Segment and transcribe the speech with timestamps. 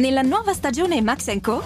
[0.00, 1.62] Nella nuova stagione Max Co?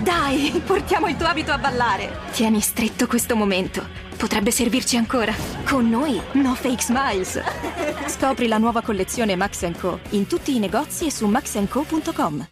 [0.00, 2.08] Dai, portiamo il tuo abito a ballare.
[2.30, 3.82] Tieni stretto questo momento.
[4.16, 5.34] Potrebbe servirci ancora.
[5.64, 7.40] Con noi, no fake smiles.
[8.06, 12.46] Scopri la nuova collezione Max Co in tutti i negozi e su maxco.com.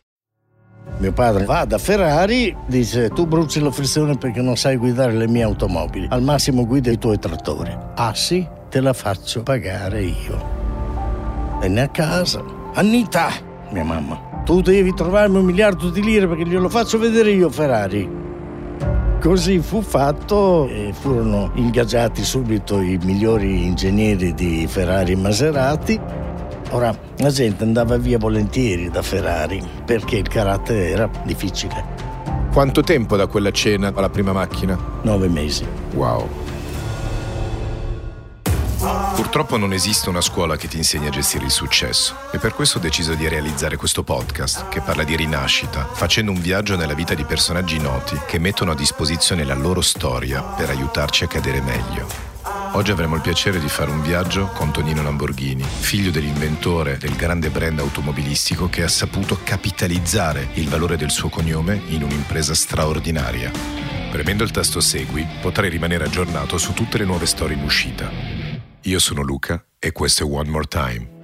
[0.99, 5.29] Mio padre va da Ferrari, dice tu bruci la frizione perché non sai guidare le
[5.29, 7.73] mie automobili, al massimo guida i tuoi trattori.
[7.95, 11.59] Ah sì, te la faccio pagare io.
[11.61, 12.43] Venne a casa.
[12.75, 13.31] Anita,
[13.71, 18.21] mia mamma, tu devi trovarmi un miliardo di lire perché glielo faccio vedere io Ferrari.
[19.21, 26.01] Così fu fatto e furono ingaggiati subito i migliori ingegneri di Ferrari e Maserati
[26.73, 32.01] Ora, la gente andava via volentieri da Ferrari perché il carattere era difficile.
[32.51, 34.79] Quanto tempo da quella cena alla prima macchina?
[35.03, 35.67] Nove mesi.
[35.95, 36.42] Wow.
[39.23, 42.79] Purtroppo non esiste una scuola che ti insegni a gestire il successo e per questo
[42.79, 47.15] ho deciso di realizzare questo podcast che parla di rinascita, facendo un viaggio nella vita
[47.15, 52.09] di personaggi noti che mettono a disposizione la loro storia per aiutarci a cadere meglio.
[52.73, 57.49] Oggi avremo il piacere di fare un viaggio con Tonino Lamborghini, figlio dell'inventore del grande
[57.49, 63.53] brand automobilistico che ha saputo capitalizzare il valore del suo cognome in un'impresa straordinaria.
[64.11, 68.32] Premendo il tasto Segui potrai rimanere aggiornato su tutte le nuove storie in uscita.
[68.87, 71.21] Io sono Luca e questo è One More Time.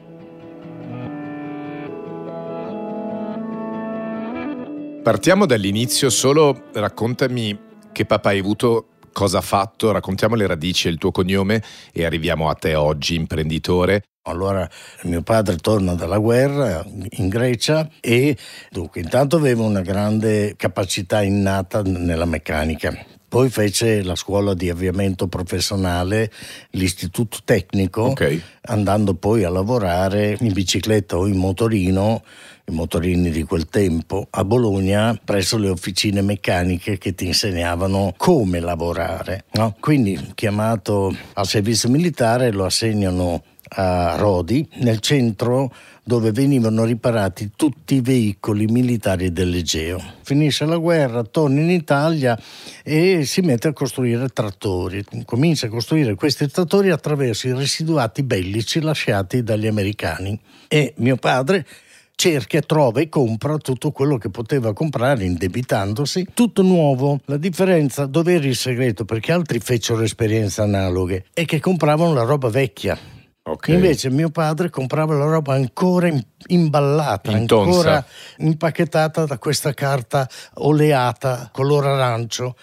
[5.02, 7.58] Partiamo dall'inizio, solo raccontami
[7.90, 11.60] che papà hai avuto cosa ha fatto, raccontiamo le radici e il tuo cognome
[11.92, 14.04] e arriviamo a te oggi, imprenditore.
[14.28, 14.68] Allora
[15.02, 18.36] mio padre torna dalla guerra in Grecia e
[18.70, 23.17] dunque intanto aveva una grande capacità innata nella meccanica.
[23.28, 26.30] Poi fece la scuola di avviamento professionale,
[26.70, 28.42] l'istituto tecnico, okay.
[28.62, 32.22] andando poi a lavorare in bicicletta o in motorino
[32.68, 38.60] i motorini di quel tempo, a Bologna presso le officine meccaniche che ti insegnavano come
[38.60, 39.44] lavorare.
[39.52, 39.74] No?
[39.80, 45.72] Quindi chiamato al servizio militare lo assegnano a Rodi, nel centro
[46.04, 50.02] dove venivano riparati tutti i veicoli militari dell'Egeo.
[50.22, 52.38] Finisce la guerra, torna in Italia
[52.82, 55.04] e si mette a costruire trattori.
[55.26, 60.40] Comincia a costruire questi trattori attraverso i residuati bellici lasciati dagli americani.
[60.66, 61.66] E mio padre
[62.18, 67.20] cerca, trova e compra tutto quello che poteva comprare indebitandosi, tutto nuovo.
[67.26, 69.04] La differenza, dove era il segreto?
[69.04, 73.17] Perché altri fecero esperienze analoghe, è che compravano la roba vecchia.
[73.50, 73.74] Okay.
[73.74, 76.10] Invece mio padre comprava la roba ancora
[76.48, 77.70] imballata, Intonsa.
[77.70, 78.06] ancora
[78.38, 82.54] impacchettata da questa carta oleata color arancio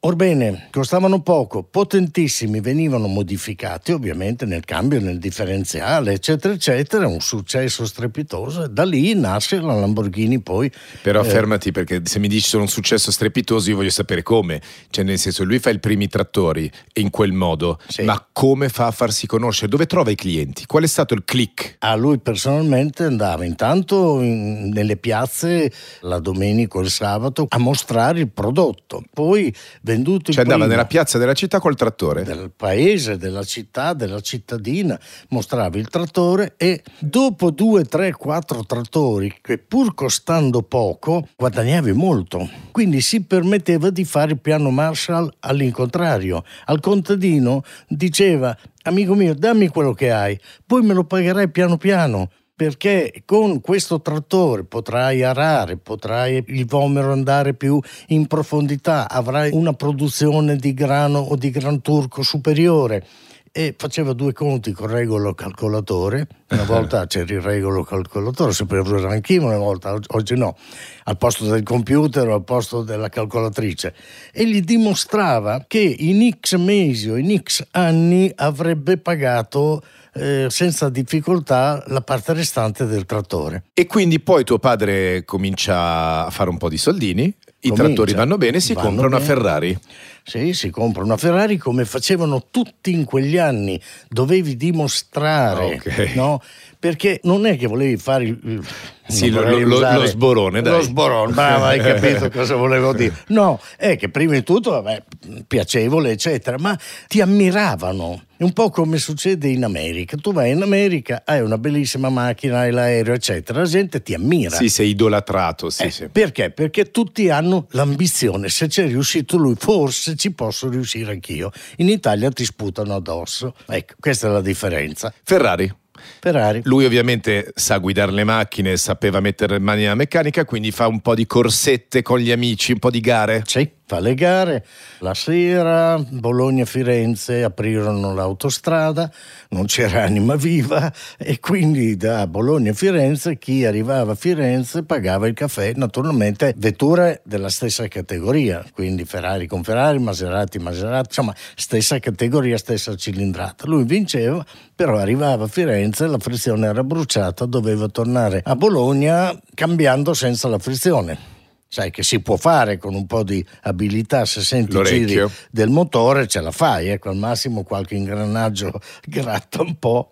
[0.00, 7.84] Orbene, costavano poco, potentissimi, venivano modificati ovviamente nel cambio, nel differenziale, eccetera, eccetera, un successo
[7.84, 10.70] strepitoso e da lì nasce la Lamborghini poi.
[11.02, 14.60] Però eh, fermati perché se mi dici sono un successo strepitoso io voglio sapere come,
[14.90, 18.02] cioè nel senso lui fa i primi trattori in quel modo, sì.
[18.02, 19.68] ma come fa a farsi conoscere?
[19.68, 20.64] Dove trova i clienti?
[20.66, 21.74] Qual è stato il click?
[21.80, 25.72] A lui personalmente andava intanto in, nelle piazze
[26.02, 29.52] la domenica o il sabato a mostrare il prodotto, poi
[29.88, 32.22] venduto cioè andava nella piazza della città col trattore?
[32.22, 39.34] Del paese, della città, della cittadina, mostrava il trattore e dopo due, tre, quattro trattori,
[39.40, 42.48] che pur costando poco, guadagnavi molto.
[42.70, 46.44] Quindi si permetteva di fare il piano Marshall all'incontrario.
[46.66, 52.30] Al contadino diceva, amico mio, dammi quello che hai, poi me lo pagherai piano piano
[52.58, 59.74] perché con questo trattore potrai arare, potrai il vomero andare più in profondità, avrai una
[59.74, 63.06] produzione di grano o di gran turco superiore
[63.52, 66.26] e faceva due conti con regolo calcolatore.
[66.50, 70.56] Una volta c'era il regolo calcolatore, sapevo usare anch'io, una volta, oggi no,
[71.04, 73.94] al posto del computer o al posto della calcolatrice.
[74.32, 79.80] E gli dimostrava che in X mesi o in X anni avrebbe pagato
[80.18, 83.64] eh, senza difficoltà la parte restante del trattore.
[83.74, 87.34] E quindi poi tuo padre comincia a fare un po' di soldini, i
[87.68, 89.78] comincia, trattori vanno bene, si compra una Ferrari.
[90.28, 93.80] Sì, si compra una Ferrari come facevano tutti in quegli anni,
[94.10, 96.14] dovevi dimostrare, okay.
[96.14, 96.42] no?
[96.78, 98.62] Perché non è che volevi fare il
[99.08, 100.72] sì, lo, lo, lo, sborone, dai.
[100.74, 103.14] Lo sborone, bravo, hai capito cosa volevo dire.
[103.28, 105.02] No, è che prima di tutto, vabbè,
[105.46, 108.22] piacevole, eccetera, ma ti ammiravano.
[108.38, 110.16] Un po' come succede in America.
[110.16, 113.60] Tu vai in America, hai una bellissima macchina, hai l'aereo, eccetera.
[113.60, 114.54] La gente ti ammira.
[114.54, 115.70] Sì, sei idolatrato.
[115.70, 116.08] Sì, eh, sì.
[116.08, 116.50] Perché?
[116.50, 118.48] Perché tutti hanno l'ambizione.
[118.48, 121.50] Se c'è riuscito lui, forse ci posso riuscire anch'io.
[121.76, 123.54] In Italia ti sputano addosso.
[123.66, 125.12] Ecco, questa è la differenza.
[125.22, 125.74] Ferrari.
[126.20, 126.60] Ferrari.
[126.64, 131.14] Lui ovviamente sa guidare le macchine, sapeva mettere mani nella meccanica, quindi fa un po'
[131.14, 133.42] di corsette con gli amici, un po' di gare.
[133.46, 134.66] Sì, fa le gare.
[134.98, 139.10] La sera Bologna-Firenze aprirono l'autostrada,
[139.48, 145.26] non c'era anima viva e quindi da Bologna a Firenze chi arrivava a Firenze pagava
[145.26, 151.98] il caffè, naturalmente vetture della stessa categoria, quindi Ferrari con Ferrari, Maserati, Maserati, insomma stessa
[151.98, 153.64] categoria, stessa cilindrata.
[153.66, 154.44] Lui vinceva,
[154.74, 160.58] però arrivava a Firenze, la frizione era bruciata, doveva tornare a Bologna cambiando senza la
[160.58, 161.36] frizione
[161.68, 165.68] sai che si può fare con un po' di abilità se senti i giri del
[165.68, 168.72] motore ce la fai ecco al massimo qualche ingranaggio
[169.06, 170.08] gratta un po'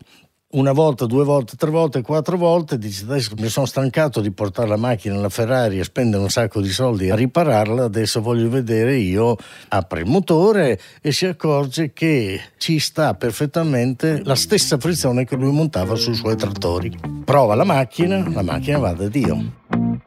[0.48, 4.68] una volta, due volte, tre volte, quattro volte, dici adesso mi sono stancato di portare
[4.68, 8.96] la macchina alla Ferrari e spendere un sacco di soldi a ripararla, adesso voglio vedere
[8.96, 9.36] io,
[9.68, 15.52] apre il motore e si accorge che ci sta perfettamente la stessa frizione che lui
[15.52, 16.96] montava sui suoi trattori.
[17.24, 20.05] Prova la macchina, la macchina va da Dio.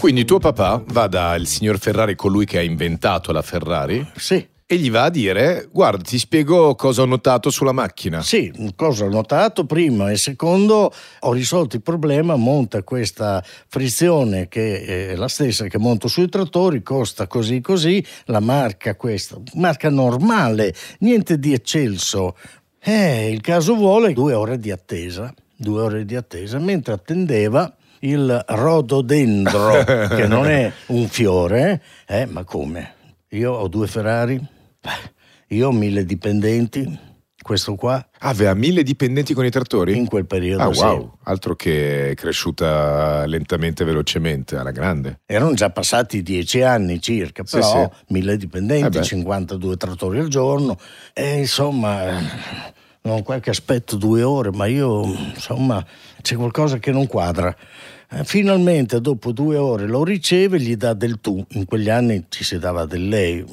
[0.00, 4.04] Quindi tuo papà va dal signor Ferrari, colui che ha inventato la Ferrari?
[4.16, 4.48] Sì.
[4.64, 8.22] E gli va a dire, guarda, ti spiego cosa ho notato sulla macchina.
[8.22, 15.10] Sì, cosa ho notato prima e secondo ho risolto il problema, monta questa frizione che
[15.10, 20.74] è la stessa che monto sui trattori, costa così così, la marca questa, marca normale,
[21.00, 22.38] niente di eccelso.
[22.82, 27.70] Eh, il caso vuole due ore di attesa, due ore di attesa, mentre attendeva
[28.00, 32.94] il rododendro, che non è un fiore, eh, ma come?
[33.30, 34.40] Io ho due Ferrari,
[35.48, 36.98] io ho mille dipendenti,
[37.42, 38.04] questo qua.
[38.20, 39.96] Aveva mille dipendenti con i trattori?
[39.96, 41.00] In quel periodo, ah, wow.
[41.00, 41.18] Sì.
[41.24, 45.20] Altro che cresciuta lentamente e velocemente, alla grande.
[45.26, 48.12] Erano già passati dieci anni circa, però sì, sì.
[48.12, 50.76] mille dipendenti, eh 52 trattori al giorno,
[51.12, 52.18] e insomma
[53.02, 55.84] non qualche aspetto due ore, ma io insomma
[56.20, 57.54] c'è qualcosa che non quadra.
[58.12, 61.44] Eh, finalmente dopo due ore lo riceve e gli dà del tu.
[61.50, 63.44] In quegli anni ci si dava del lei,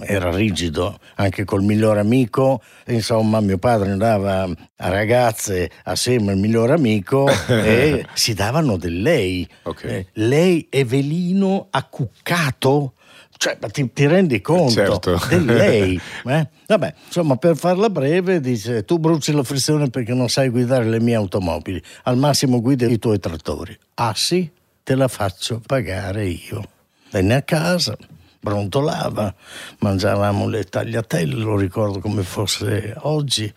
[0.00, 2.62] era rigido anche col miglior amico.
[2.88, 9.48] Insomma, mio padre andava a ragazze assieme al miglior amico e si davano del lei.
[9.62, 9.90] Okay.
[9.90, 12.94] Eh, lei Evelino Accuccato
[13.42, 15.20] cioè, ma ti, ti rendi conto certo.
[15.28, 16.00] di lei?
[16.24, 16.48] Eh?
[16.68, 21.00] Vabbè, insomma, per farla breve, dice: Tu bruci la frizione perché non sai guidare le
[21.00, 21.82] mie automobili.
[22.04, 23.76] Al massimo guida i tuoi trattori.
[23.94, 24.48] Ah sì?
[24.84, 26.68] Te la faccio pagare io.
[27.10, 27.96] Venne a casa,
[28.38, 29.34] brontolava,
[29.80, 33.52] mangiavamo le tagliatelle, lo ricordo come fosse oggi.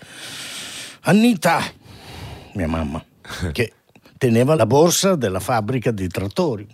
[1.02, 1.62] Annita,
[2.54, 3.06] mia mamma,
[3.54, 3.74] che
[4.18, 6.68] teneva la borsa della fabbrica di trattori.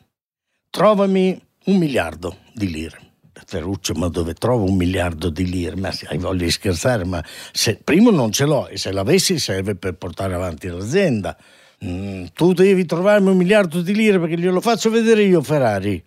[0.69, 2.99] Trovami un miliardo di lire.
[3.43, 5.75] Ferruccio, ma dove trovo un miliardo di lire?
[5.75, 9.75] Ma hai voglia di scherzare, ma se, primo non ce l'ho e se l'avessi serve
[9.75, 11.35] per portare avanti l'azienda.
[11.83, 16.03] Mm, tu devi trovarmi un miliardo di lire perché glielo faccio vedere io Ferrari.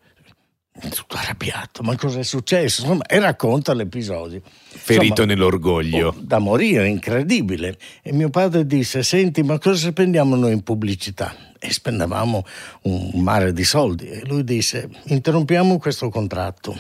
[0.91, 2.83] Tutto arrabbiato, ma cosa è successo?
[2.83, 4.41] Insomma, e racconta l'episodio.
[4.45, 6.09] Ferito Insomma, nell'orgoglio.
[6.09, 7.77] Oh, da morire, incredibile.
[8.03, 11.35] E mio padre disse, senti, ma cosa spendiamo noi in pubblicità?
[11.65, 12.45] E spendevamo
[12.83, 14.09] un mare di soldi.
[14.09, 16.79] E lui disse: Interrompiamo questo contratto.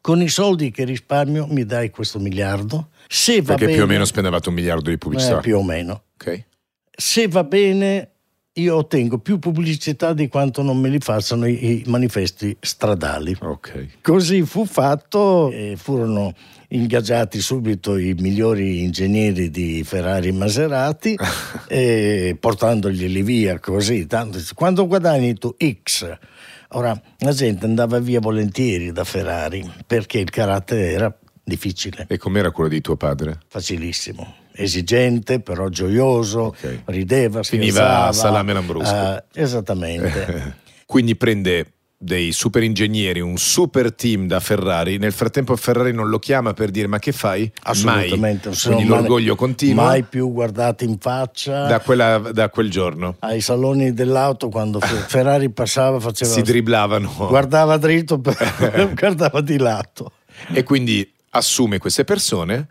[0.00, 2.90] Con i soldi che risparmio mi dai questo miliardo.
[3.06, 5.38] Se va Perché bene, più o meno spendevate un miliardo di pubblicità.
[5.38, 6.02] Eh, più o meno.
[6.14, 6.44] Ok.
[6.90, 8.10] Se va bene,
[8.54, 13.36] io ottengo più pubblicità di quanto non me li facciano i, manifesti stradali.
[13.40, 14.00] Ok.
[14.00, 16.34] Così fu fatto e furono
[16.68, 21.18] ingaggiati subito i migliori ingegneri di Ferrari e Maserati
[21.68, 24.06] e portandoglieli via così.
[24.06, 26.18] Tanto, quando guadagni tu X,
[26.70, 32.06] ora la gente andava via volentieri da Ferrari perché il carattere era difficile.
[32.08, 33.38] E com'era quello di tuo padre?
[33.46, 36.82] Facilissimo esigente, però gioioso, okay.
[36.86, 38.92] rideva, Finiva salame lambrusco.
[38.92, 40.56] Uh, esattamente.
[40.84, 44.98] Quindi prende dei super ingegneri, un super team da Ferrari.
[44.98, 47.50] Nel frattempo Ferrari non lo chiama per dire ma che fai?
[47.62, 48.48] Assolutamente.
[48.48, 48.58] Mai.
[48.58, 49.84] Quindi l'orgoglio continua.
[49.84, 51.66] Mai più guardati in faccia.
[51.66, 53.16] Da, quella, da, quel giorno.
[53.18, 54.78] Ai saloni dell'auto quando
[55.08, 56.30] Ferrari passava faceva...
[56.30, 57.12] Si driblavano.
[57.28, 58.20] Guardava dritto,
[58.94, 60.12] guardava di lato.
[60.52, 62.68] E quindi assume queste persone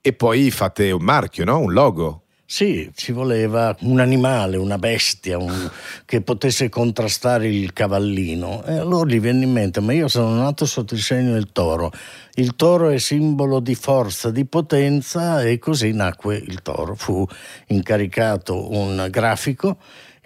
[0.00, 1.58] e poi fate un marchio, no?
[1.58, 2.22] un logo.
[2.50, 5.70] Sì, ci voleva un animale, una bestia un,
[6.06, 8.64] che potesse contrastare il cavallino.
[8.64, 11.92] E allora gli venne in mente, ma io sono nato sotto il segno del toro.
[12.36, 16.94] Il toro è simbolo di forza, di potenza e così nacque il toro.
[16.94, 17.22] Fu
[17.66, 19.76] incaricato un grafico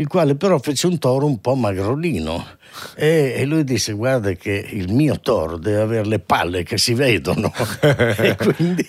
[0.02, 2.44] il quale però fece un toro un po' magrolino.
[2.96, 6.94] E, e, lui disse: Guarda, che il mio toro deve avere le palle che si
[6.94, 7.52] vedono.
[7.80, 8.86] e quindi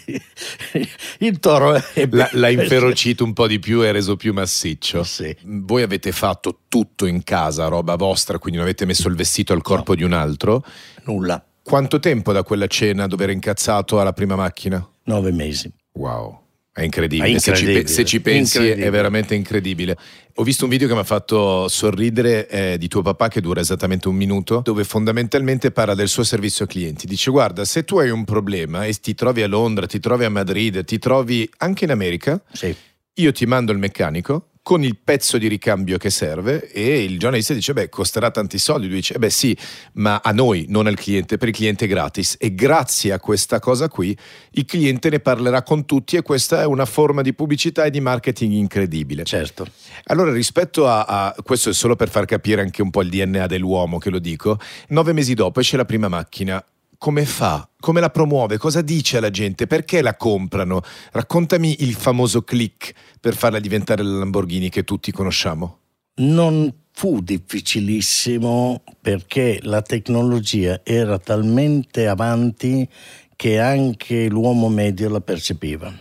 [1.19, 5.03] il toro è l'ha, l'ha inferocito un po' di più e reso più massiccio.
[5.03, 5.35] Sì.
[5.43, 9.61] Voi avete fatto tutto in casa, roba vostra, quindi non avete messo il vestito al
[9.61, 9.97] corpo no.
[9.97, 10.63] di un altro?
[11.03, 11.43] Nulla.
[11.61, 14.85] Quanto tempo da quella cena dove era incazzato alla prima macchina?
[15.03, 15.71] Nove mesi.
[15.93, 16.42] Wow.
[16.73, 17.27] È incredibile.
[17.27, 17.79] È incredibile.
[17.81, 19.95] Se, ci, se, ci, pensi è veramente incredibile.
[20.35, 23.61] Ho visto un video che mi ha fatto sorridere eh, di tuo papà che dura
[23.61, 27.05] esattamente un minuto, dove fondamentalmente parla del suo servizio clienti.
[27.05, 30.29] Dice guarda, se tu hai un problema e ti trovi a Londra, ti trovi a
[30.31, 32.75] Madrid, ti trovi anche in America, sì.
[33.13, 37.53] io ti mando il meccanico, con il pezzo di ricambio che serve e il giornalista
[37.53, 39.55] dice beh costerà tanti soldi, lui dice beh sì
[39.93, 43.89] ma a noi non al cliente, per il cliente gratis e grazie a questa cosa
[43.89, 44.17] qui
[44.51, 47.99] il cliente ne parlerà con tutti e questa è una forma di pubblicità e di
[47.99, 49.25] marketing incredibile.
[49.25, 49.67] Certo.
[50.05, 53.47] Allora rispetto a, a questo è solo per far capire anche un po' il DNA
[53.47, 54.57] dell'uomo che lo dico,
[54.89, 56.63] nove mesi dopo esce la prima macchina
[57.03, 57.67] come fa?
[57.81, 58.57] Come la promuove?
[58.57, 59.67] Cosa dice alla gente?
[59.67, 60.79] Perché la comprano?
[61.11, 65.79] Raccontami il famoso click per farla diventare la Lamborghini che tutti conosciamo.
[66.19, 72.87] Non fu difficilissimo perché la tecnologia era talmente avanti
[73.35, 75.93] che anche l'uomo medio la percepiva.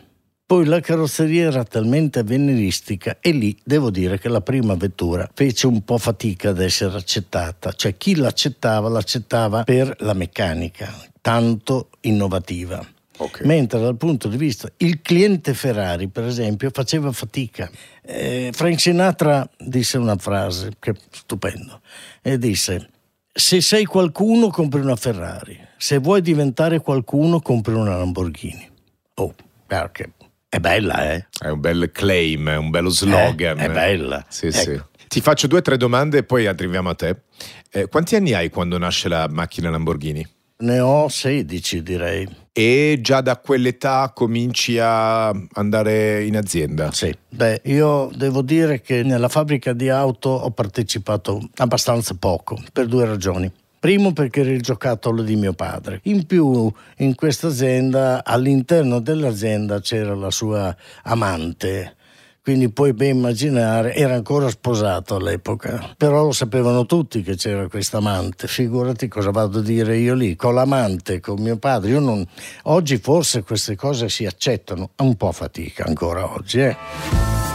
[0.52, 5.66] Poi la carrozzeria era talmente avveniristica e lì devo dire che la prima vettura fece
[5.66, 10.92] un po' fatica ad essere accettata, cioè chi l'accettava l'accettava per la meccanica,
[11.23, 12.87] tanto innovativa.
[13.16, 13.47] Okay.
[13.47, 17.71] Mentre dal punto di vista il cliente Ferrari, per esempio, faceva fatica.
[18.02, 21.80] Eh, Frank Sinatra disse una frase che è stupendo
[22.21, 22.90] e disse:
[23.32, 28.68] Se sei qualcuno, compri una Ferrari, se vuoi diventare qualcuno, compri una Lamborghini.
[29.14, 29.35] Oh,
[29.66, 30.12] perché
[30.52, 31.28] è bella, eh?
[31.38, 33.59] È un bel claim, è un bello slogan.
[33.59, 34.23] Eh, è bella.
[34.28, 34.59] Sì, ecco.
[34.59, 34.80] sì.
[35.09, 37.23] Ti faccio due o tre domande e poi arriviamo a te.
[37.71, 40.28] Eh, quanti anni hai quando nasce la macchina Lamborghini?
[40.59, 42.28] Ne ho 16 direi.
[42.52, 46.92] E già da quell'età cominci a andare in azienda?
[46.92, 52.88] Sì, beh io devo dire che nella fabbrica di auto ho partecipato abbastanza poco, per
[52.88, 53.50] due ragioni.
[53.83, 55.99] Primo perché era il giocattolo di mio padre.
[56.05, 60.73] In più in questa azienda, all'interno dell'azienda c'era la sua
[61.03, 61.97] amante.
[62.41, 67.97] Quindi puoi ben immaginare, era ancora sposato all'epoca, però lo sapevano tutti che c'era questa
[67.97, 68.47] amante.
[68.47, 71.99] Figurati cosa vado a dire io lì, con l'amante, con mio padre.
[71.99, 72.25] Non...
[72.65, 76.61] Oggi forse queste cose si accettano, un po' fatica ancora oggi.
[76.61, 77.51] Eh?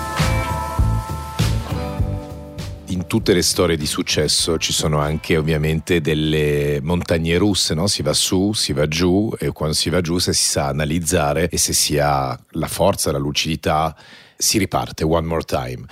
[3.08, 7.88] Tutte le storie di successo ci sono anche ovviamente delle montagne russe, no?
[7.88, 11.48] si va su, si va giù e quando si va giù se si sa analizzare
[11.48, 13.96] e se si ha la forza, la lucidità,
[14.36, 15.86] si riparte one more time.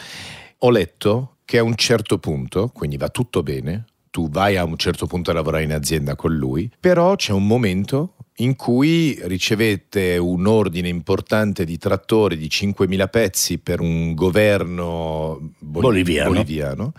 [0.60, 4.78] Ho letto che a un certo punto, quindi va tutto bene, tu vai a un
[4.78, 10.18] certo punto a lavorare in azienda con lui, però c'è un momento in cui ricevette
[10.18, 16.30] un ordine importante di trattori di 5.000 pezzi per un governo bol- boliviano.
[16.30, 16.94] boliviano.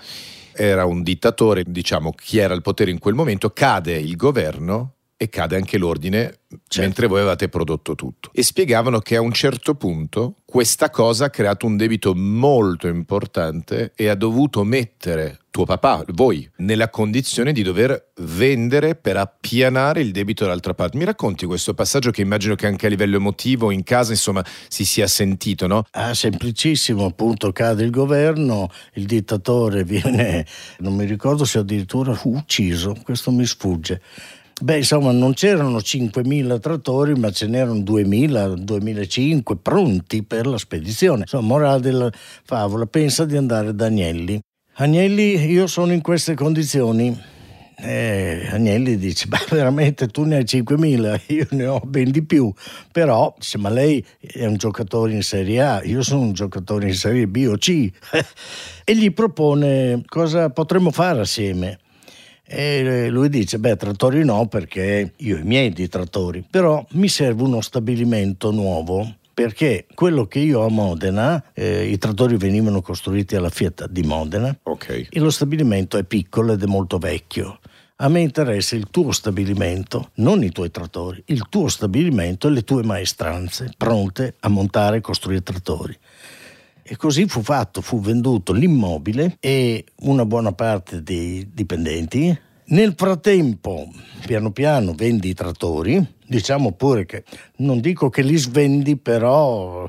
[0.53, 5.29] Era un dittatore, diciamo, chi era al potere in quel momento, cade il governo e
[5.29, 6.81] cade anche l'ordine certo.
[6.81, 8.31] mentre voi avevate prodotto tutto.
[8.33, 13.93] E spiegavano che a un certo punto questa cosa ha creato un debito molto importante
[13.95, 20.13] e ha dovuto mettere tuo papà, voi, nella condizione di dover vendere per appianare il
[20.13, 20.99] debito dall'altra parte.
[20.99, 24.85] Mi racconti questo passaggio che immagino che anche a livello emotivo in casa, insomma, si
[24.85, 25.85] sia sentito, no?
[25.93, 30.45] Ah, semplicissimo, appunto, cade il governo, il dittatore viene,
[30.81, 34.03] non mi ricordo se addirittura fu ucciso, questo mi sfugge
[34.59, 41.21] Beh, insomma, non c'erano 5.000 trattori, ma ce n'erano 2.000, 2.500 pronti per la spedizione.
[41.21, 42.11] Insomma, morale della
[42.43, 44.41] favola, pensa di andare da Agnelli.
[44.77, 47.15] Agnelli, io sono in queste condizioni.
[47.79, 52.51] Eh, Agnelli dice, beh veramente tu ne hai 5.000, io ne ho ben di più,
[52.91, 56.95] però dice, ma lei è un giocatore in Serie A, io sono un giocatore in
[56.95, 57.91] Serie B o C.
[58.85, 61.79] e gli propone cosa potremmo fare assieme.
[62.47, 67.09] E lui dice, beh, trattori no perché io ho i miei di trattori, però mi
[67.09, 72.81] serve uno stabilimento nuovo perché quello che io ho a Modena, eh, i trattori venivano
[72.81, 75.07] costruiti alla Fiat di Modena okay.
[75.11, 77.59] e lo stabilimento è piccolo ed è molto vecchio.
[77.97, 82.65] A me interessa il tuo stabilimento, non i tuoi trattori, il tuo stabilimento e le
[82.65, 85.95] tue maestranze pronte a montare e costruire trattori.
[86.89, 92.39] E così fu fatto, fu venduto l'immobile e una buona parte dei dipendenti.
[92.67, 93.89] Nel frattempo,
[94.25, 97.25] piano piano, vendi i trattori, diciamo pure che
[97.57, 99.89] non dico che li svendi, però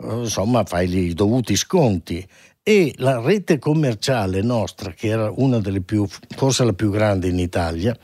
[0.00, 2.26] insomma fai i dovuti sconti
[2.62, 7.38] e la rete commerciale nostra, che era una delle più, forse la più grande in
[7.38, 7.94] Italia,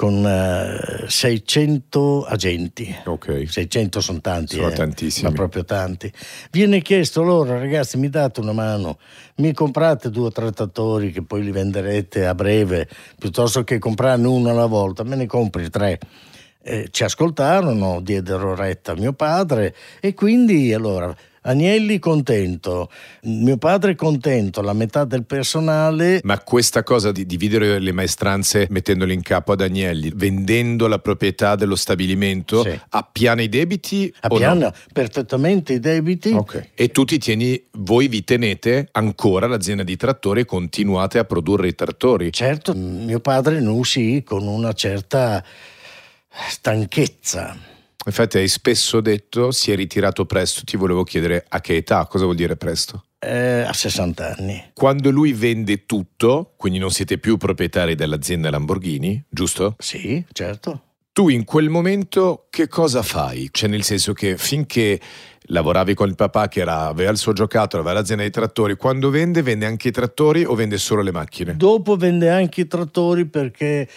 [0.00, 2.96] con uh, 600 agenti.
[3.04, 3.44] Ok.
[3.46, 4.54] 600 sono tanti.
[4.54, 5.28] Sono eh, tantissimi.
[5.28, 6.10] Ma proprio tanti.
[6.50, 8.98] Viene chiesto loro, ragazzi, mi date una mano,
[9.36, 12.88] mi comprate due o tre trattori che poi li venderete a breve,
[13.18, 15.98] piuttosto che comprarne uno alla volta, me ne compri tre.
[16.62, 22.90] Eh, ci ascoltarono, diedero retta a mio padre e quindi allora Agnelli contento,
[23.22, 26.20] mio padre contento, la metà del personale.
[26.22, 31.54] Ma questa cosa di dividere le maestranze mettendole in capo ad Agnelli, vendendo la proprietà
[31.54, 32.78] dello stabilimento, Sì.
[32.90, 34.12] appiana i debiti?
[34.20, 34.72] Appiana no?
[34.92, 36.30] perfettamente i debiti.
[36.32, 36.70] Ok.
[36.74, 41.68] E tu ti tieni, voi vi tenete ancora l'azienda di trattori e continuate a produrre
[41.68, 42.32] i trattori?
[42.32, 45.42] Certo, mio padre ne uscì con una certa
[46.48, 47.56] stanchezza.
[48.06, 52.24] Infatti hai spesso detto si è ritirato presto, ti volevo chiedere a che età, cosa
[52.24, 53.04] vuol dire presto?
[53.20, 54.70] eh, a 60 anni.
[54.72, 59.76] Quando lui vende tutto, quindi non siete più proprietari dell'azienda Lamborghini, giusto?
[59.78, 60.84] Sì, certo.
[61.12, 63.48] Tu in quel momento che cosa fai?
[63.50, 64.98] Cioè nel senso che finché
[65.50, 69.10] lavoravi con il papà che era, aveva il suo giocattolo, aveva l'azienda dei trattori, quando
[69.10, 71.56] vende vende anche i trattori o vende solo le macchine?
[71.56, 73.88] Dopo vende anche i trattori perché,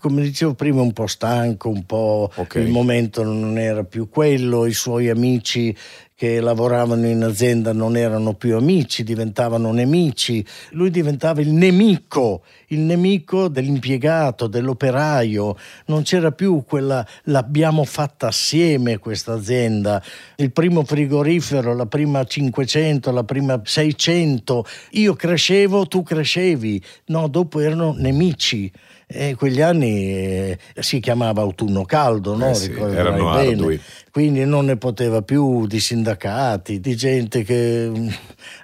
[0.00, 2.56] come dicevo prima, un po' stanco, un po' Ok.
[2.56, 5.74] il momento non era più quello, i suoi amici
[6.22, 10.44] che lavoravano in azienda non erano più amici, diventavano nemici.
[10.70, 15.56] Lui diventava il nemico, il nemico dell'impiegato, dell'operaio.
[15.86, 20.00] Non c'era più quella l'abbiamo fatta assieme questa azienda.
[20.36, 24.64] Il primo frigorifero, la prima 500, la prima 600.
[24.92, 26.80] Io crescevo, tu crescevi.
[27.06, 28.70] No, dopo erano nemici.
[29.14, 32.50] E quegli anni eh, si chiamava autunno caldo, no?
[32.50, 33.50] Eh sì, erano bene.
[33.50, 33.80] ardui.
[34.12, 38.08] Quindi non ne poteva più di sindacati, di gente che mm,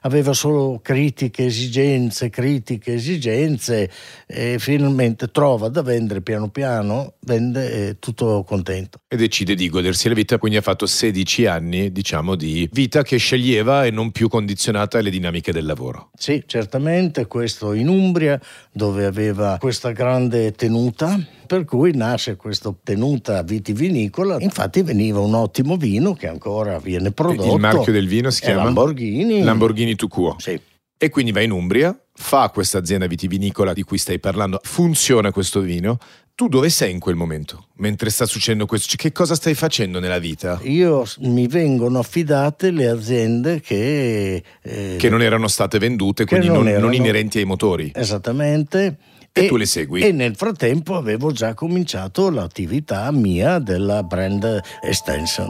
[0.03, 3.91] aveva solo critiche, esigenze, critiche, esigenze
[4.27, 9.01] e finalmente trova da vendere piano piano, vende e tutto contento.
[9.09, 13.17] E decide di godersi la vita, quindi ha fatto 16 anni, diciamo, di vita che
[13.17, 16.11] sceglieva e non più condizionata alle dinamiche del lavoro.
[16.15, 18.39] Sì, certamente, questo in Umbria
[18.71, 24.37] dove aveva questa grande tenuta, per cui nasce questa tenuta vitivinicola.
[24.39, 27.55] Infatti veniva un ottimo vino che ancora viene prodotto.
[27.55, 29.43] Il marchio del vino si chiama Lamborghini.
[29.43, 30.37] Lamborghini Tucuo.
[30.39, 30.61] Sì.
[31.01, 35.61] E quindi va in Umbria, fa questa azienda vitivinicola di cui stai parlando, funziona questo
[35.61, 35.97] vino.
[36.35, 37.67] Tu dove sei in quel momento?
[37.79, 40.61] Mentre sta succedendo questo, che cosa stai facendo nella vita?
[40.63, 46.57] Io mi vengono affidate le aziende che, eh, Che non erano state vendute, quindi non
[46.59, 47.91] non, non erano- inerenti ai motori.
[47.95, 48.99] esattamente.
[49.33, 50.03] E tu le segui?
[50.03, 55.49] E nel frattempo avevo già cominciato l'attività mia della brand extension.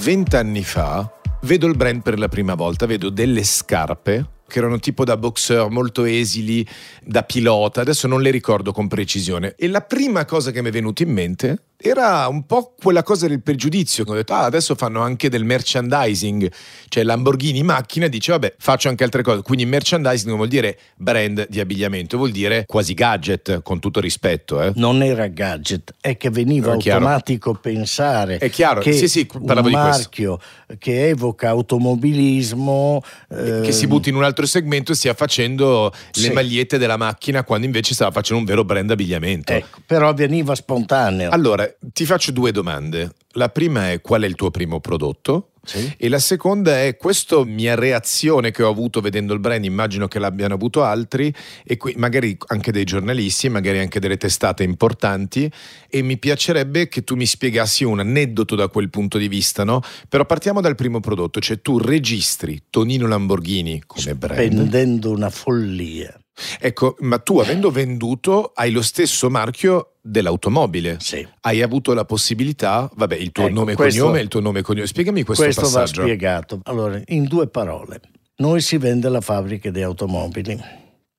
[0.00, 1.10] Vent'anni fa
[1.42, 5.68] vedo il brand per la prima volta, vedo delle scarpe che erano tipo da boxer
[5.70, 6.66] molto esili,
[7.02, 9.54] da pilota, adesso non le ricordo con precisione.
[9.56, 13.26] E la prima cosa che mi è venuta in mente era un po' quella cosa
[13.28, 16.50] del pregiudizio, che ho detto, ah, adesso fanno anche del merchandising,
[16.88, 19.42] cioè Lamborghini macchina dice, vabbè, faccio anche altre cose.
[19.42, 24.62] Quindi merchandising non vuol dire brand di abbigliamento, vuol dire quasi gadget, con tutto rispetto.
[24.62, 24.72] Eh.
[24.76, 27.00] Non era gadget, è che veniva È chiaro.
[27.00, 30.00] automatico pensare È chiaro, che sì, sì, parlavo un di questo.
[30.02, 30.40] marchio
[30.78, 36.28] che evoca automobilismo eh, che si butti in un altro segmento e stia facendo Sì.
[36.28, 39.52] le magliette della macchina quando invece stava facendo un vero brand abbigliamento.
[39.52, 41.30] ecco, però veniva spontaneo.
[41.30, 43.12] Allora, ti faccio due domande.
[43.32, 45.50] La prima è qual è il tuo primo prodotto?
[45.64, 45.94] Sì.
[45.96, 50.18] E la seconda è questa mia reazione che ho avuto vedendo il brand, immagino che
[50.18, 51.34] l'abbiano avuto altri,
[51.64, 55.50] e qui magari anche dei giornalisti, magari anche delle testate importanti,
[55.88, 59.80] e mi piacerebbe che tu mi spiegassi un aneddoto da quel punto di vista, no?
[60.08, 64.52] Però partiamo dal primo prodotto, cioè tu registri Tonino Lamborghini come brand.
[64.52, 66.14] Spendendo una follia.
[66.60, 70.96] Ecco, ma tu avendo venduto hai lo stesso marchio dell'automobile.
[71.00, 71.26] Sì.
[71.40, 74.58] Hai avuto la possibilità, vabbè, il tuo Ecco, nome e questo- cognome, il tuo nome
[74.58, 74.86] e cognome.
[74.86, 76.02] Spiegami questo, Questo va passaggio.
[76.02, 76.60] spiegato.
[76.64, 78.00] Allora, in due parole.
[78.36, 80.60] Noi si vende la fabbrica di automobili.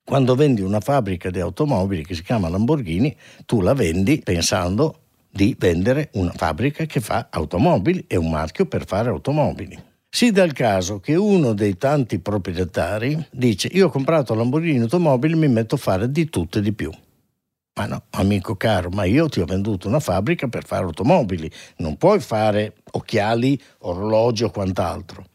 [0.03, 4.99] Quando vendi una fabbrica di automobili che si chiama Lamborghini, tu la vendi pensando
[5.31, 9.81] di vendere una fabbrica che fa automobili e un marchio per fare automobili.
[10.15, 15.35] Si dà il caso che uno dei tanti proprietari dice io ho comprato Lamborghini automobili,
[15.35, 16.89] mi metto a fare di tutto e di più.
[17.77, 21.97] Ma no, amico caro, ma io ti ho venduto una fabbrica per fare automobili, non
[21.97, 25.25] puoi fare occhiali, orologi o quant'altro.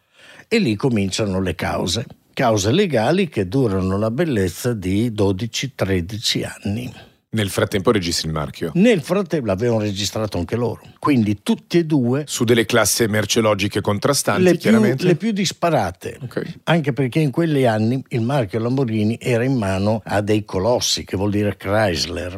[0.49, 7.10] E lì cominciano le cause, cause legali che durano la bellezza di 12-13 anni.
[7.33, 8.73] Nel frattempo registri il marchio.
[8.75, 10.83] Nel frattempo l'avevano registrato anche loro.
[10.99, 12.25] Quindi tutti e due.
[12.27, 14.97] Su delle classi merceologiche contrastanti, le chiaramente.
[14.97, 16.19] Più, le più disparate.
[16.25, 16.55] Okay.
[16.65, 21.17] Anche perché in quegli anni il marchio Lamborghini era in mano a dei colossi, che
[21.17, 22.37] vuol dire Chrysler.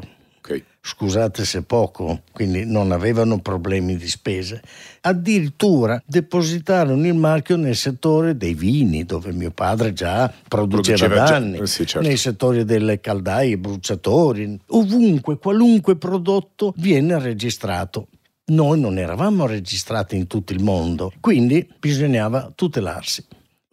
[0.52, 4.60] Okay scusate se poco, quindi non avevano problemi di spese.
[5.02, 11.36] Addirittura depositarono il marchio nel settore dei vini, dove mio padre già produceva, produceva da
[11.36, 12.06] anni, eh sì, certo.
[12.06, 18.08] nei settori delle caldaie, bruciatori, ovunque, qualunque prodotto viene registrato.
[18.46, 23.24] Noi non eravamo registrati in tutto il mondo, quindi bisognava tutelarsi.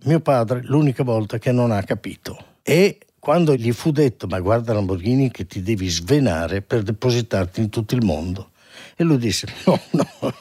[0.03, 4.73] Mio padre l'unica volta che non ha capito e quando gli fu detto ma guarda
[4.73, 8.51] Lamborghini che ti devi svenare per depositarti in tutto il mondo.
[8.95, 10.33] E lui disse no no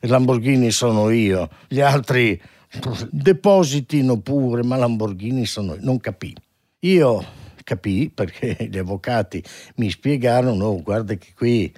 [0.00, 2.40] Lamborghini sono io gli altri
[3.10, 5.80] depositino pure ma Lamborghini sono io.
[5.82, 6.34] Non capì.
[6.80, 7.24] Io
[7.62, 9.42] capì perché gli avvocati
[9.76, 11.72] mi spiegarono oh, guarda che qui.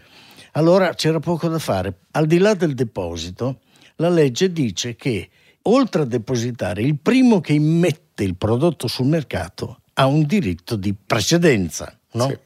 [0.53, 2.01] Allora c'era poco da fare.
[2.13, 3.61] Al di là del deposito
[3.97, 5.29] la legge dice che
[5.63, 10.95] oltre a depositare il primo che immette il prodotto sul mercato ha un diritto di
[10.95, 12.29] precedenza, no?
[12.29, 12.39] Sì.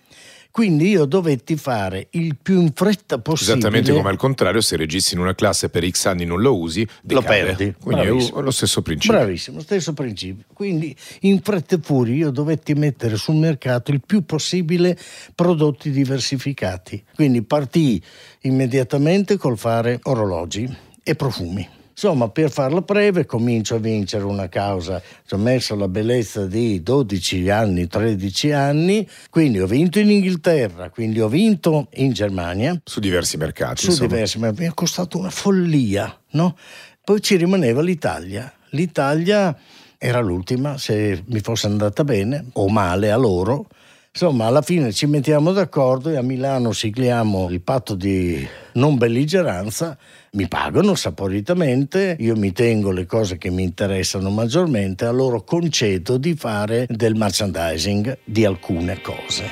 [0.51, 3.57] Quindi io dovetti fare il più in fretta possibile.
[3.57, 6.87] Esattamente come al contrario, se registri in una classe per X anni non lo usi,
[7.01, 7.15] decade.
[7.15, 7.75] lo perdi.
[7.81, 8.39] Quindi Bravissimo.
[8.39, 9.17] è lo stesso principio.
[9.17, 10.45] Bravissimo, stesso principio.
[10.53, 14.99] Quindi in fretta e furia io dovetti mettere sul mercato il più possibile
[15.35, 17.03] prodotti diversificati.
[17.15, 18.03] Quindi partii
[18.43, 20.71] immediatamente col fare orologi
[21.03, 21.67] e profumi.
[21.93, 25.01] Insomma, per farla breve, comincio a vincere una causa.
[25.01, 30.91] Ci ho messo la bellezza di 12 anni, 13 anni, quindi ho vinto in Inghilterra,
[30.91, 32.81] quindi ho vinto in Germania.
[32.85, 33.83] Su diversi mercati.
[33.83, 34.09] Su insomma.
[34.09, 34.63] diversi mercati.
[34.63, 36.57] Mi è costato una follia, no?
[37.05, 38.53] Poi ci rimaneva l'Italia.
[38.71, 39.57] L'Italia
[39.99, 43.67] era l'ultima, se mi fosse andata bene o male a loro.
[44.15, 49.97] Insomma, alla fine ci mettiamo d'accordo e a Milano sigliamo il patto di non belligeranza
[50.33, 56.19] mi pagano saporitamente, io mi tengo le cose che mi interessano maggiormente, a loro concedo
[56.19, 59.49] di fare del merchandising di alcune cose.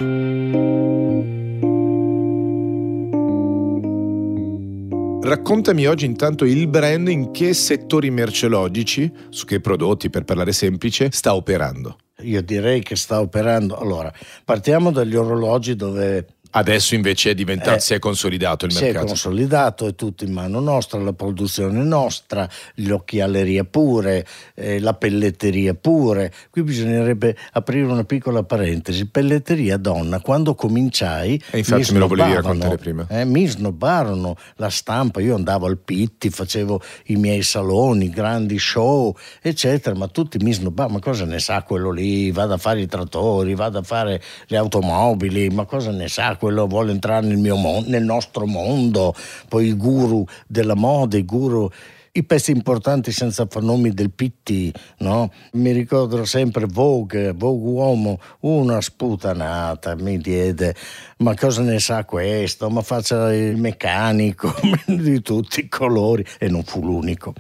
[5.22, 11.08] Raccontami oggi intanto il brand in che settori merceologici, su che prodotti per parlare semplice,
[11.10, 11.96] sta operando.
[12.22, 13.76] Io direi che sta operando.
[13.76, 14.12] Allora,
[14.44, 18.92] partiamo dagli orologi dove Adesso invece è diventato, eh, si è consolidato il mercato.
[18.92, 24.94] Si è consolidato, è tutto in mano nostra, la produzione nostra, l'occhialeria pure, eh, la
[24.94, 26.32] pelletteria pure.
[26.50, 29.06] Qui bisognerebbe aprire una piccola parentesi.
[29.06, 31.40] Pelletteria donna, quando cominciai...
[31.50, 33.06] E infatti me lo volevi raccontare prima.
[33.08, 39.16] Eh, mi snobbarono la stampa, io andavo al Pitti, facevo i miei saloni, grandi show,
[39.40, 42.32] eccetera, ma tutti mi snobbavano, ma cosa ne sa quello lì?
[42.32, 46.38] Vado a fare i trattori, vado a fare le automobili, ma cosa ne sa?
[46.40, 49.14] Quello vuole entrare nel, mon- nel nostro mondo,
[49.48, 51.70] poi i guru della moda, i guru
[52.12, 55.30] i pezzi importanti senza far nomi del PT, no?
[55.52, 60.74] Mi ricordo sempre Vogue, Vogue Uomo, una sputanata mi diede,
[61.18, 62.68] ma cosa ne sa questo?
[62.68, 64.52] Ma faccia il meccanico
[64.86, 67.32] di tutti i colori e non fu l'unico.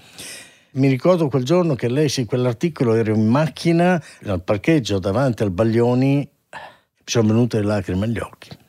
[0.72, 6.16] Mi ricordo quel giorno che lessi quell'articolo, ero in macchina al parcheggio davanti al Baglioni,
[6.16, 6.28] mi
[7.04, 8.59] sono venute le lacrime agli occhi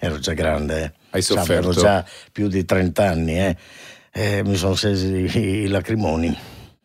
[0.00, 0.92] ero già grande, eh.
[1.10, 1.52] Hai sofferto?
[1.52, 3.56] Avevo già più di 30 anni, eh.
[4.12, 6.36] Eh, mi sono scesi i lacrimoni.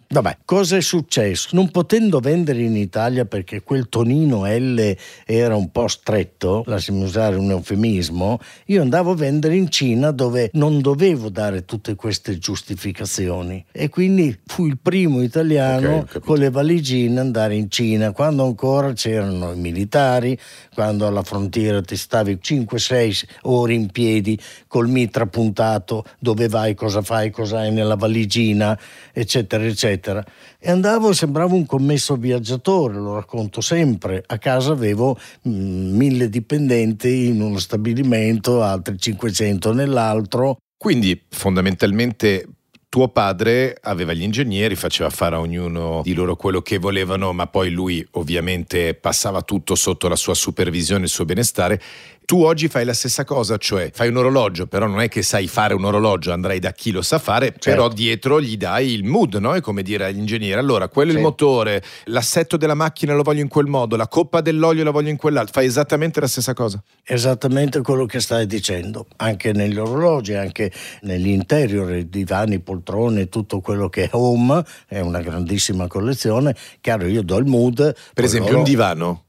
[0.07, 1.49] Vabbè, cosa è successo?
[1.53, 7.35] Non potendo vendere in Italia perché quel tonino L era un po' stretto, lasciami usare
[7.35, 13.65] un eufemismo, io andavo a vendere in Cina dove non dovevo dare tutte queste giustificazioni.
[13.71, 18.45] E quindi fui il primo italiano okay, con le valigine ad andare in Cina, quando
[18.45, 20.37] ancora c'erano i militari,
[20.73, 27.01] quando alla frontiera ti stavi 5-6 ore in piedi col mitra puntato, dove vai, cosa
[27.01, 28.79] fai, cosa hai nella valigina,
[29.11, 30.23] eccetera, eccetera eccetera.
[30.59, 34.23] E andavo e sembravo un commesso viaggiatore, lo racconto sempre.
[34.25, 40.57] A casa avevo mh, mm, mille dipendenti in uno stabilimento, altri 500 nell'altro.
[40.77, 42.47] Quindi fondamentalmente
[42.95, 47.45] tuo padre aveva gli ingegneri, faceva fare a ognuno di loro quello che volevano, ma
[47.47, 51.81] poi lui ovviamente passava tutto sotto la sua supervisione, il suo benestare
[52.25, 55.47] tu oggi fai la stessa cosa, cioè fai un orologio, però non è che sai
[55.47, 57.69] fare un orologio, andrai da chi lo sa fare, certo.
[57.69, 59.53] però dietro gli dai il mood, no?
[59.53, 63.41] È come dire agli ingegneri, allora quello è il motore, l'assetto della macchina lo voglio
[63.41, 66.81] in quel modo, la coppa dell'olio la voglio in quell'altro, fai esattamente la stessa cosa.
[67.03, 73.87] Esattamente quello che stai dicendo, anche negli orologi, anche negli interior, divani, poltrone, tutto quello
[73.87, 77.95] che è home, è una grandissima collezione, chiaro io do il mood.
[78.13, 78.63] Per esempio loro...
[78.63, 79.23] un divano,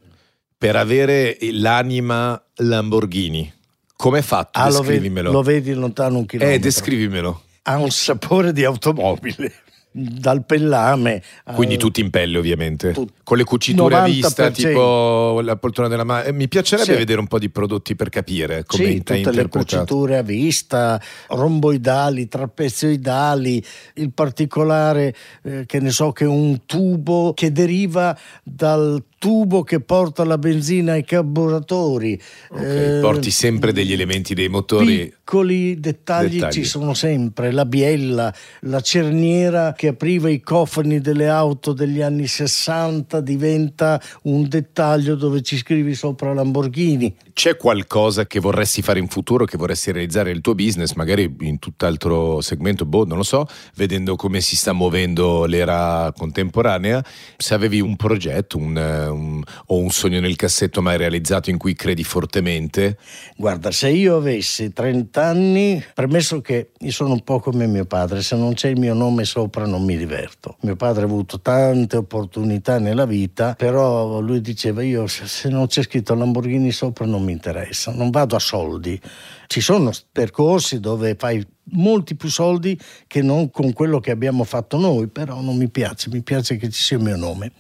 [0.56, 3.52] per avere l'anima Lamborghini
[3.96, 4.58] Come è fatto?
[4.58, 6.56] Ah, lo vedi, lo vedi lontano un chilometro.
[6.56, 7.42] eh, descrivimelo.
[7.62, 9.52] Ha un sapore di automobile.
[9.98, 11.22] Dal pellame.
[11.54, 12.92] Quindi tutti in pelle, ovviamente.
[12.92, 14.04] Tut- Con le cuciture a 90%.
[14.04, 16.30] vista, tipo la poltrona della mano.
[16.34, 16.98] Mi piacerebbe Sì.
[16.98, 22.28] vedere un po' di prodotti per capire come Sì, tutte le cuciture a vista, romboidali,
[22.28, 23.64] trapezioidali,
[23.94, 29.80] il particolare eh, che ne so che è un tubo che deriva dal tubo che
[29.80, 32.20] porta la benzina ai carburatori.
[32.50, 35.06] Ok, Eh, Porti sempre degli elementi dei motori.
[35.06, 36.52] Piccoli dettagli, Dettagli.
[36.52, 42.26] ci sono sempre, la biella, la cerniera che apriva i cofani delle auto degli anni
[42.26, 47.14] 60 diventa un dettaglio dove ci scrivi sopra Lamborghini.
[47.32, 51.58] C'è qualcosa che vorresti fare in futuro, che vorresti realizzare nel tuo business, magari in
[51.58, 57.04] tutt'altro segmento, boh, non lo so, vedendo come si sta muovendo l'era contemporanea,
[57.36, 61.74] se avevi un progetto un, un- o un sogno nel cassetto mai realizzato in cui
[61.74, 62.98] credi fortemente,
[63.36, 68.22] Guarda, se io avessi 30 anni, premesso che io sono un po' come mio padre,
[68.22, 70.56] se non c'è il mio nome sopra non mi diverto.
[70.60, 75.82] Mio padre ha avuto tante opportunità nella vita, però lui diceva io se non c'è
[75.82, 79.00] scritto Lamborghini sopra non mi interessa, non vado a soldi.
[79.46, 82.78] Ci sono percorsi dove fai molti più soldi
[83.08, 86.70] che non con quello che abbiamo fatto noi, però non mi piace, mi piace che
[86.70, 87.52] ci sia il mio nome.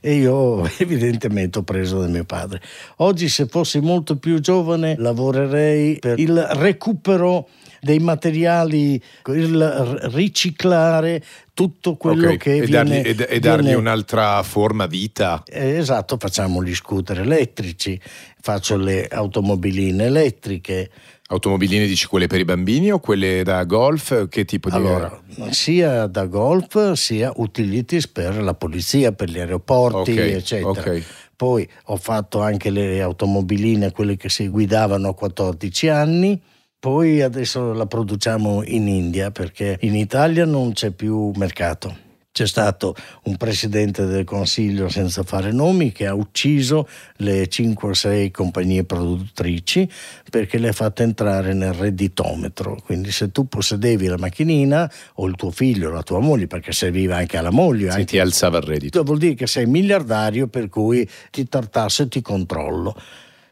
[0.00, 2.60] E io evidentemente ho preso da mio padre.
[2.96, 7.48] Oggi se fossi molto più giovane lavorerei per il recupero
[7.80, 11.22] dei materiali, il riciclare
[11.54, 13.02] tutto quello Ok, che e, viene...
[13.02, 15.42] dargli, e- e dargli viene- un'altra forma, vita.
[15.46, 18.00] eh, Esatto, facciamo gli scooter elettrici,
[18.40, 20.90] faccio le automobiline elettriche.
[21.32, 24.28] Automobiline dici quelle per i bambini o quelle da golf?
[24.28, 24.76] Che tipo di...
[24.76, 25.18] Allora,
[25.50, 30.68] sia da golf sia utilities per la polizia, per gli aeroporti, Ok, eccetera.
[30.68, 31.04] ok.
[31.34, 36.40] Poi ho fatto anche le automobiline, quelle che si guidavano a 14 anni.
[36.78, 41.96] Poi adesso la produciamo in India perché in Italia non c'è più mercato.
[42.32, 47.92] C'è stato un presidente del Consiglio senza fare nomi che ha ucciso le 5 o
[47.92, 49.86] 6 compagnie produttrici
[50.30, 52.80] perché le ha fatte entrare nel redditometro.
[52.82, 56.72] Quindi se tu possedevi la macchinina o il tuo figlio o la tua moglie, perché
[56.72, 59.02] serviva anche alla moglie, Sì, anche ti alzava il reddito.
[59.02, 62.96] vuol dire che sei miliardario per cui ti tartasso e ti controllo.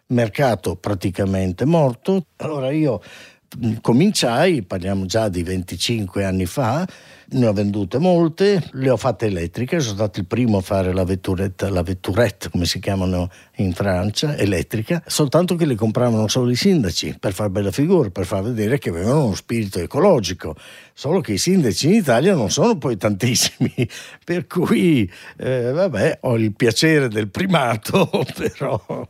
[0.06, 2.28] Mercato praticamente morto.
[2.36, 3.02] Allora io
[3.80, 6.86] cominciai, parliamo già di 25 anni fa,
[7.32, 11.04] ne ho vendute molte, le ho fatte elettriche, sono stato il primo a fare la
[11.04, 16.56] vetturetta, la vetturette come si chiamano in Francia, elettrica, soltanto che le compravano solo i
[16.56, 20.56] sindaci per far bella figura, per far vedere che avevano uno spirito ecologico.
[20.92, 23.72] Solo che i sindaci in Italia non sono poi tantissimi,
[24.24, 29.08] per cui eh, vabbè, ho il piacere del primato, però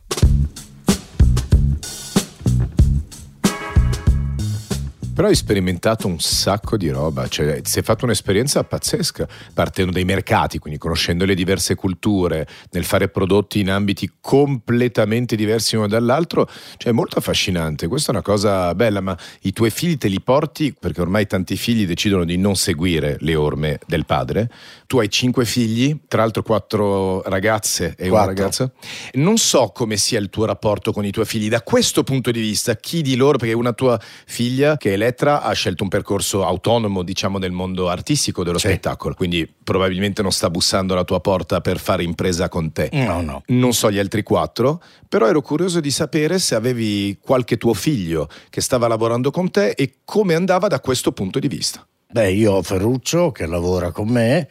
[5.13, 10.05] Però hai sperimentato un sacco di roba, cioè si è fatto un'esperienza pazzesca, partendo dai
[10.05, 16.49] mercati, quindi conoscendo le diverse culture, nel fare prodotti in ambiti completamente diversi uno dall'altro,
[16.77, 20.21] cioè è molto affascinante, questa è una cosa bella, ma i tuoi figli te li
[20.21, 24.49] porti, perché ormai tanti figli decidono di non seguire le orme del padre,
[24.87, 28.33] tu hai cinque figli, tra l'altro quattro ragazze e una Quattro.
[28.33, 28.71] ragazza,
[29.13, 31.47] non so come sia il tuo rapporto con i tuoi figli.
[31.47, 35.41] Da questo punto di vista, chi di loro, perché una tua figlia che è Elettra
[35.41, 38.67] ha scelto un percorso autonomo, diciamo, nel mondo artistico dello Sì.
[38.67, 42.89] spettacolo, quindi probabilmente non sta bussando alla tua porta per fare impresa con te.
[42.93, 43.41] no, no.
[43.47, 48.29] Non so gli altri quattro, però ero curioso di sapere se avevi qualche tuo figlio
[48.51, 51.83] che stava lavorando con te e come andava da questo punto di vista.
[52.11, 54.47] Beh, io ho Ferruccio che lavora con me,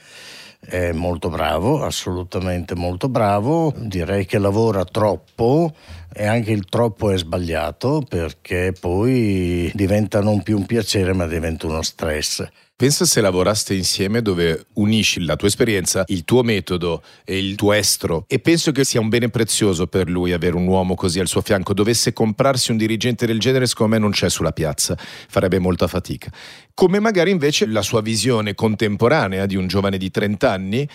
[0.71, 5.75] è molto bravo, assolutamente molto bravo, direi che lavora troppo
[6.13, 11.67] e anche il troppo è sbagliato perché poi diventa non più un piacere ma diventa
[11.67, 12.49] uno stress.
[12.81, 17.75] Pensa se lavoraste insieme dove unisci la tua esperienza, il tuo metodo e il tuo
[17.75, 21.27] estro e penso che sia un bene prezioso per lui avere un uomo così al
[21.27, 21.75] suo fianco.
[21.75, 26.33] Dovesse comprarsi un dirigente del genere, secondo me non c'è sulla piazza, farebbe molta fatica.
[26.73, 30.89] Come magari invece la sua visione contemporanea di un giovane di 30 anni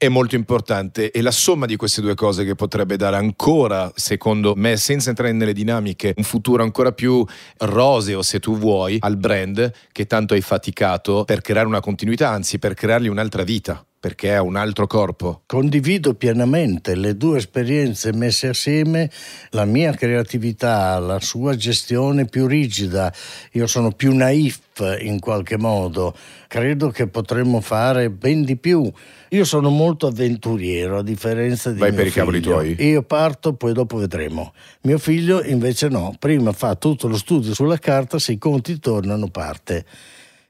[0.00, 4.54] è molto importante e la somma di queste due cose che potrebbe dare ancora, secondo
[4.56, 7.22] me, senza entrare nelle dinamiche, un futuro ancora più
[7.58, 12.58] roseo, se tu vuoi, al brand che tanto hai faticato per creare una continuità, anzi
[12.58, 13.84] per creargli un'altra vita.
[14.00, 15.42] Perché ha un altro corpo.
[15.44, 19.10] Condivido pienamente le due esperienze messe assieme,
[19.50, 23.12] la mia creatività, la sua gestione più rigida.
[23.52, 24.60] Io sono più naif
[25.00, 26.16] in qualche modo.
[26.48, 28.90] Credo che potremmo fare ben di più.
[29.28, 32.24] Io sono molto avventuriero, a differenza di Vai mio per i figlio.
[32.24, 32.76] cavoli tuoi.
[32.78, 34.54] Io parto, poi dopo vedremo.
[34.82, 39.28] Mio figlio invece no, prima fa tutto lo studio sulla carta, se i conti tornano
[39.28, 39.84] parte.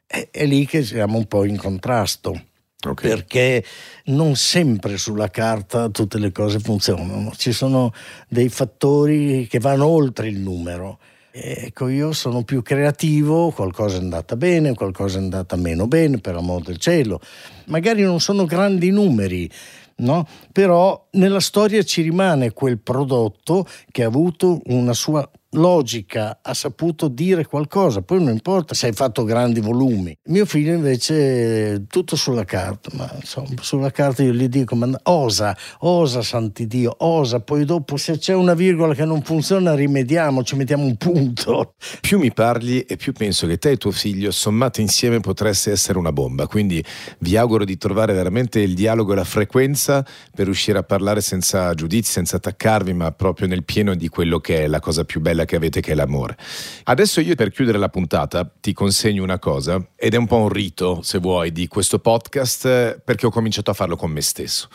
[0.06, 2.44] È, è lì che siamo un po' in contrasto
[2.88, 3.02] Ok.
[3.02, 3.62] perché
[4.06, 7.92] non sempre sulla carta tutte le cose funzionano, ci sono
[8.28, 10.98] dei fattori che vanno oltre il numero.
[11.32, 16.34] Ecco, io sono più creativo, qualcosa è andata bene, qualcosa è andata meno bene, per
[16.34, 17.20] amor del cielo.
[17.66, 19.48] Magari non sono grandi numeri,
[19.96, 20.26] no?
[20.50, 27.08] Però nella storia ci rimane quel prodotto che ha avuto una sua logica, ha saputo
[27.08, 30.16] dire qualcosa, poi non importa se hai fatto grandi volumi.
[30.24, 35.56] Mio figlio invece tutto sulla carta, ma insomma sulla carta io gli dico ma osa,
[35.80, 40.56] osa santi Dio, osa, poi dopo se c'è una virgola che non funziona rimediamo, ci
[40.56, 41.74] mettiamo un punto.
[42.00, 45.98] Più mi parli e più penso che te e tuo figlio sommate insieme potreste essere
[45.98, 46.82] una bomba, quindi
[47.18, 51.72] vi auguro di trovare veramente il dialogo e la frequenza per riuscire a parlare senza
[51.74, 55.39] giudizi, senza attaccarvi, ma proprio nel pieno di quello che è la cosa più bella
[55.44, 56.36] che avete, che è l'amore.
[56.84, 60.48] Adesso io per chiudere la puntata ti consegno una cosa, ed è un po' un
[60.48, 64.68] rito, se vuoi, di questo podcast, eh, perché ho cominciato a farlo con me stesso.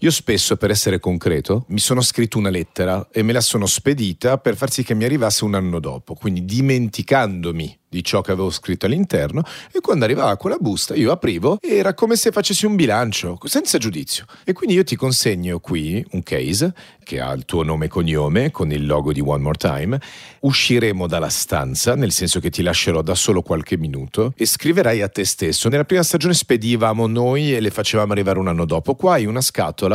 [0.00, 4.36] Io spesso, per essere concreto, mi sono scritto una lettera e me la sono spedita
[4.36, 8.50] per far sì che mi arrivasse un anno dopo, quindi dimenticandomi di ciò che avevo
[8.50, 12.76] scritto all'interno e quando arrivava quella busta io aprivo e era come se facessi un
[12.76, 14.26] bilancio, senza giudizio.
[14.44, 18.50] E quindi io ti consegno qui un case che ha il tuo nome e cognome
[18.50, 19.98] con il logo di One More Time.
[20.40, 25.08] Usciremo dalla stanza, nel senso che ti lascerò da solo qualche minuto e scriverai a
[25.08, 25.68] te stesso.
[25.68, 28.96] Nella prima stagione spedivamo noi e le facevamo arrivare un anno dopo.
[28.96, 29.85] Qua hai una scatola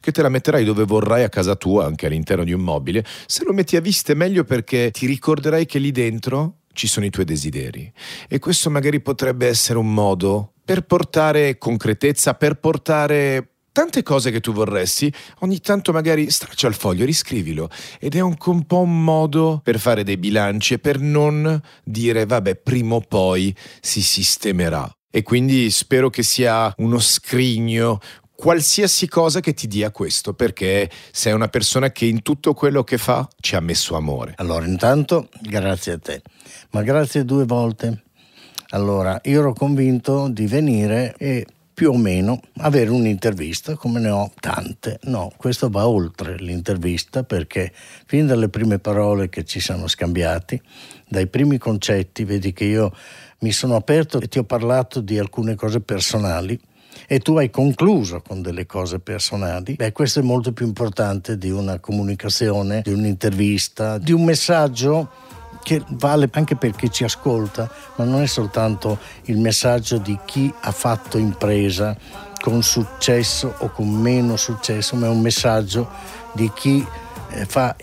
[0.00, 3.04] che te la metterai dove vorrai a casa tua, anche all'interno di un mobile.
[3.26, 7.06] Se lo metti a vista è meglio perché ti ricorderai che lì dentro ci sono
[7.06, 7.92] i tuoi desideri.
[8.28, 14.40] E questo magari potrebbe essere un modo per portare concretezza, per portare tante cose che
[14.40, 19.02] tu vorresti, ogni tanto magari straccia il foglio, riscrivilo ed è un, un po' un
[19.02, 24.90] modo per fare dei bilanci e per non dire vabbè prima o poi si sistemerà.
[25.14, 27.98] E quindi spero che sia uno scrigno,
[28.42, 32.98] qualsiasi cosa che ti dia questo, perché sei una persona che in tutto quello che
[32.98, 34.34] fa ci ha messo amore.
[34.38, 36.22] Allora, intanto grazie a te,
[36.70, 38.02] ma grazie due volte.
[38.70, 44.32] Allora, io ero convinto di venire e più o meno avere un'intervista, come ne ho
[44.40, 44.98] tante.
[45.02, 47.72] No, questo va oltre l'intervista perché
[48.06, 50.60] fin dalle prime parole che ci siamo scambiati,
[51.06, 52.92] dai primi concetti, vedi che io
[53.38, 56.58] mi sono aperto e ti ho parlato di alcune cose personali
[57.06, 61.50] e tu hai concluso con delle cose personali, beh, questo è molto più importante di
[61.50, 65.10] una comunicazione, di un'intervista, di un messaggio
[65.62, 70.52] che vale anche per chi ci ascolta, ma non è soltanto il messaggio di chi
[70.60, 71.96] ha fatto impresa
[72.40, 75.88] con successo o con meno successo, ma è un messaggio
[76.32, 76.84] di chi
[77.30, 77.76] eh, fa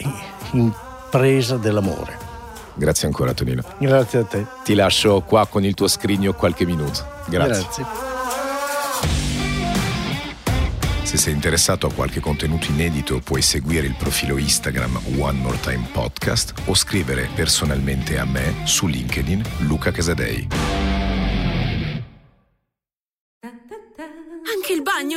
[0.52, 2.28] impresa dell'amore.
[2.74, 3.64] Grazie ancora Tonino.
[3.78, 4.46] Grazie a te.
[4.64, 7.06] Ti lascio qua con il tuo scrigno qualche minuto.
[7.28, 7.64] Grazie.
[7.64, 8.09] Grazie.
[11.04, 15.88] Se sei interessato a qualche contenuto inedito puoi seguire il profilo Instagram One More Time
[15.92, 20.89] Podcast o scrivere personalmente a me su LinkedIn Luca Casadei.